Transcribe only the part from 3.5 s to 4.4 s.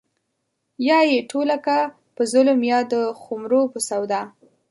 په سودا